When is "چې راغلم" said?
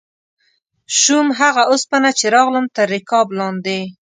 2.19-2.65